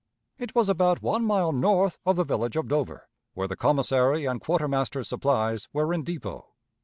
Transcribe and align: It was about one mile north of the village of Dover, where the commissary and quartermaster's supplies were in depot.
It 0.39 0.55
was 0.55 0.67
about 0.67 1.03
one 1.03 1.23
mile 1.25 1.51
north 1.51 1.99
of 2.07 2.15
the 2.15 2.23
village 2.23 2.55
of 2.55 2.67
Dover, 2.67 3.07
where 3.35 3.47
the 3.47 3.55
commissary 3.55 4.25
and 4.25 4.41
quartermaster's 4.41 5.07
supplies 5.07 5.69
were 5.73 5.93
in 5.93 6.01
depot. 6.01 6.55